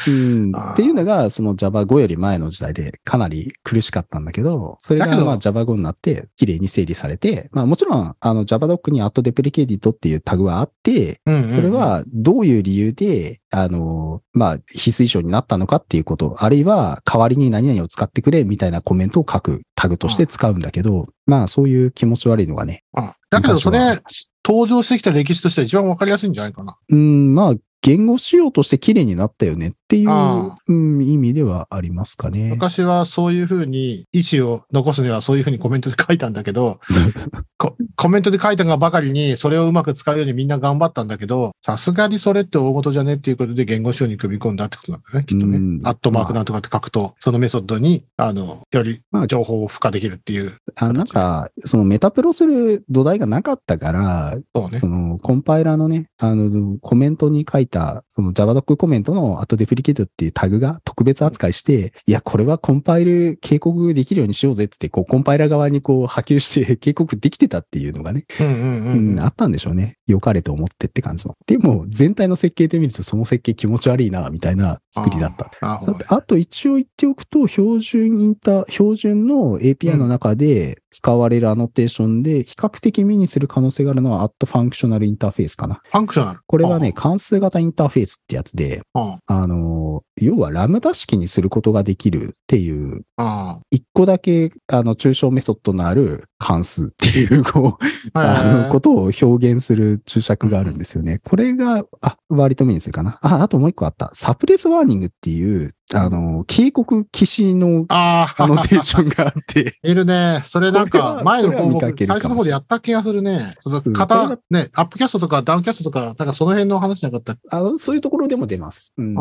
[0.08, 0.52] うん。
[0.72, 11.50] っていうのが、その Java5 より前の時代でかなり苦しかったんだけど、それがまあ Java5 になって、綺麗に整理されて、まあもちろん、あの JavaDoc に @deprecated っていうタグはあって、うんうんうん。
[11.50, 22.82] それ、はどういう理由で、あの、まあ、非推奨になったのかっていうこと、あるいは代わりに何々を使ってくれみたいなコメントを書くタグとして使うんだけど、まあそういう気持ち悪いのがね。
[22.94, 24.00] あだけどそれ
[24.44, 26.76] 登場してきた歴史としては一番わかりやすいんじゃないかな。
[26.88, 32.48] うん、まあ、言語仕様として綺麗になったよねっていう、あうん、意味ではありますかね。
[32.50, 36.80] 昔はそういうふうに、意思を残すにはそういうふうにコメントで書いたんだけど、
[37.58, 45.80] ココメントで書いたがばかりに、それをうまく使うようにみんな頑張ったんだけど、さすがにそれって大元じゃねっていうことで言語仕様に組み込んだってことなんだね、きっとねうん。
[45.84, 50.56] アットマークなんとかって書くと、そのメソッドに、あの、よりまあ情報を付加できるっていう。
[50.76, 54.78] あなんか、そのメタプロする土台がなかったから、そうね。
[54.78, 69.98] そのコンパイラーのね、あの、コメントに書いた、その JavaDoc コメントの後デプリケートっていうタグが特別扱いして、いや、これはコンパイル警告できるようにしようぜってって、こう、コンパイラー側にこう波及して警告できてたっていうのがね、うんうんううんん、あったんでしょうね。
[70.06, 71.34] 良かれと思ってって感じの。
[71.46, 75.50] でも、全体の設計で見るとその設計気持ち悪いな、みたいな作りだった。
[75.66, 85.80] なるほどねさて、あと一応言っておくと、標準インター、標準の API の中で使われるアノテーションで、比較的目にする可能性があるのは、アット FunctionalInterface かな。
[85.84, 86.40] Functional。
[86.46, 93.58] これはね、関数型インターフェースってやつで、ああの、要はラムダ式にすることができるっていう、あ。
[93.70, 101.20] 一個だけ、あの、抽象メソッドのある関数っていう、こう、あの、へことを表現する注釈があるんですよね。
[101.24, 103.18] これが、あ、割と目にするかな。
[103.22, 104.12] あ、あともう一個あった。
[104.14, 108.42] SuppressWarning っていう、あの、警告消しのああ。
[108.44, 110.42] アノテーションがあって、 いるね。
[110.44, 113.54] それなんか、前の項目、最初の方でやった気がするね。
[113.66, 118.92] 型が、ね、アップキャストとかダウンキャストとか、なんかその辺の話なかったあの、そういうところでも出ます。
[118.96, 119.14] うん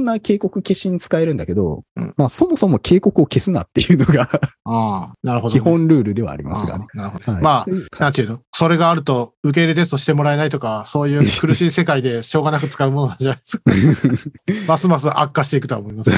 [0.00, 4.28] んな警告消しに使えるんだけど、うんまあそもそも警告を消すなっていうのが
[4.64, 5.60] ああ、なるほど、ね。
[5.60, 6.86] 基本ルールではありますがね。
[6.94, 7.66] なるほど、はいまあ
[7.98, 8.40] なんていうの？
[8.52, 13.64] それがあると受け入れテストしてもらえないとか、そういう苦しい世界でしょうがなく使うものじゃないですか。
[14.66, 16.10] ますます悪化していくとは思います。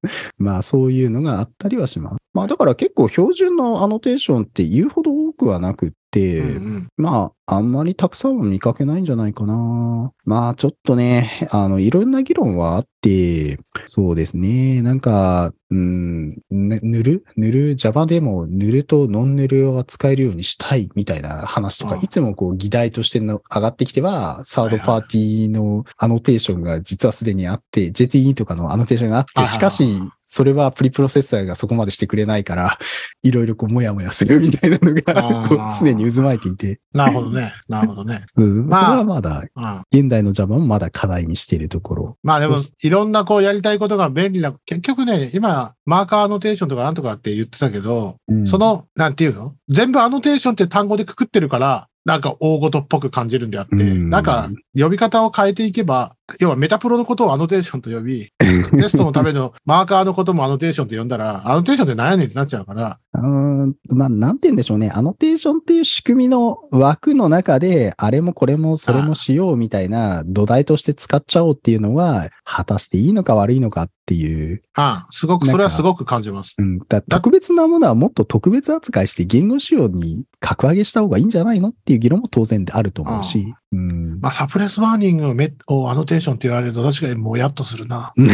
[0.38, 2.16] まあそういうのがあったりはします。
[2.32, 10.12] まあだから結構標準のアノテーションって言うほど多くはなくって、うんうんまああんまりたくさんは見かけないんじゃないかな。
[10.24, 14.82] まあちょっとね、あのいろんな議論はあって、そうですね。
[14.82, 17.24] なんか、うん、ね塗る？
[17.36, 32.78] 塗る？Java でも塗るとノン塗るを使えるようにしたいみたいな話とか、うんいつもこう議題としての上がってきては、サードパーティーのアノテーションが実はすでにあって、JTE とかのアノテーションがあって、しかし、それはプリプロセッサーがそこまでしてくれないから、
[33.22, 36.80] いろいろこう、もやもやするみたいなのが、常に渦巻いていて。
[36.92, 37.39] なるほどね。
[37.68, 38.24] なるほどね。
[38.36, 39.82] うんまあそれはまだ、うん。
[39.92, 42.18] 現代の Java もまだ課題にしているところ。
[42.22, 49.54] まあでもいろんなこうやりたいことが便利な、結局ね、今、マーカーアノテーションとかなんとかって言ってたけど、うんその、なんていうの？
[49.68, 64.90] 全部アノテーションって単語でくくってるから、なんか大事っぽく感じるんであって、うんなんか呼び方を変えていけば、要はメタプロのことをアノテーションと呼び、テストのためのマーカーのこともアノテーションと呼んだら、アノテーションって何やねんってなっちゃうから、うーんまあ、なんて言うんでしょうね。
[64.90, 74.62] アノテーションっていう仕組みの枠の中で、あれもこれもそれもしようみたいな土台として使っちゃおうっていうのは、果たしていいのか悪いのかっていう。
[74.74, 76.54] ああすごく、それはすごく感じます。
[76.58, 83.54] うん、だ特別なものはもっと特別扱いして言語仕様に格上げした方がいいんじゃないのっていう議論も当然であると思うし。
[83.72, 85.34] うんまあ、サプレスワーニング
[85.68, 88.12] をアノテーションって言われると、確かにもやっとするな。
[88.16, 88.32] う んな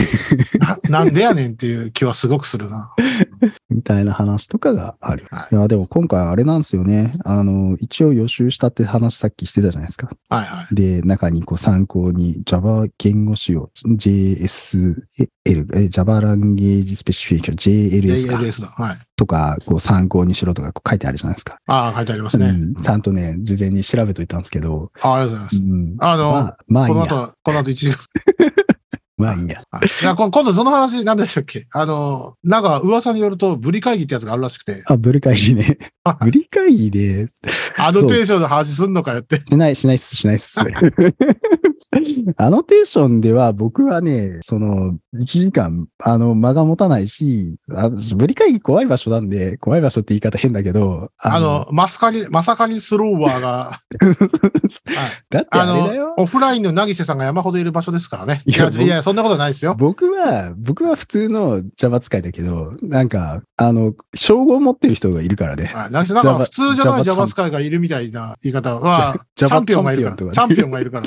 [0.88, 2.90] なんでやねんっていう気はすごくするな。
[3.68, 5.26] みたいな話とかがある。
[5.30, 7.12] はいいや、でも今回あれなんですよね。
[7.24, 10.08] あの、一応予習したって話さっきしてたじゃないですか。
[10.30, 10.74] はいはい。
[10.74, 14.96] で、中にこう参考に Java 言語仕様、JSL、
[15.44, 18.68] え Java Language Specification、JLS か JLS だ。
[18.68, 18.98] はい。
[19.16, 21.58] とか、こう参考にしろとかこう書いてあるじゃないですか。
[21.66, 22.46] ああ、書いてありますね。
[22.46, 25.56] うんちゃんとね、事前に調べといたんですけど、あありがとうございます。
[25.56, 27.02] うんあのまあ、まあいいや。
[27.06, 27.98] この後、この後1時間。
[29.18, 29.62] まあいいや。
[29.70, 31.66] はいいやこ今度その話何でしたっけ？
[31.72, 35.78] あの、なんか噂によると、ブリ会議ってやつがあるらしくて、あ、ブリ会議ね。
[36.20, 37.28] ブリ会議で、
[37.78, 39.40] アノテーションの話すんのかよって。
[39.42, 40.60] しない、しないっす、しないっす。
[42.36, 56.00] アノテーションでは僕はね、その、1時間、あの、間が持たないし、あブリ会議怖い場所なんで、怖い場所って言い方変だけど、あの、マスカリ、マサカリスローワーが、 はいだってあのあれ。
[56.18, 58.42] オフラインのなぎせさんが山ほどいる場所ですからね。
[58.46, 59.74] いや、いやそんなことないですよ。
[59.78, 65.66] 僕は、僕は普通の Java 使いだけど、なんか、あの、称号を持ってる人がいるからね。
[65.74, 70.16] はい、なんか普通じゃない Java 使いがいるみたいな言い方は、チャンピオンがいるから。
[70.16, 71.06] チャンピオンがいるから。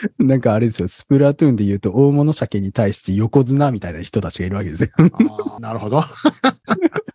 [0.18, 4.90] なんかあれですよ、スプラトゥーンで言うと大物鮭に対して横綱みたいな人たちがいるわけですよ。
[5.60, 6.02] なるほど。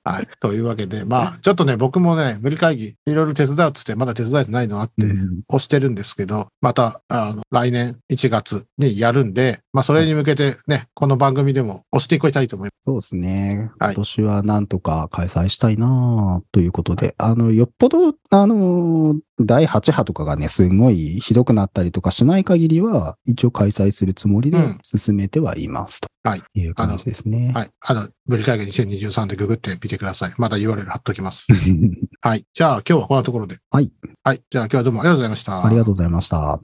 [0.07, 0.27] はい。
[0.39, 13.71] というわけで、まあ、ちょっとね、僕もね、無理会議、いろいろ手伝うっつって、まだ手伝えてないのあって、うん押してるんですけど、また、あの、来年1月にやるんで、まあ、それに向けてね、この番組でも押していきたいと思いまそうですね。
[13.79, 26.07] はい今年はなんとか開催したいなということで、あの、よっぽど、あの、第8波とかがね、すごいひどくなったりとかしない限りは、一応開催するつもりでうん進めてはいますと。
[26.23, 27.51] はいいう感じですね。
[27.53, 27.57] す。
[27.57, 27.69] はい。
[27.81, 30.33] あの、無理会議2023でググってみてください。
[30.37, 31.45] また URL 貼っときます。
[32.21, 32.45] はい。
[32.53, 33.59] じゃあ、今日はこんなところで。
[33.69, 33.91] はい。
[34.23, 34.41] はい。
[34.49, 35.65] じゃあ、今日はどうもありがとうございました。
[35.65, 36.59] ありがとうございました。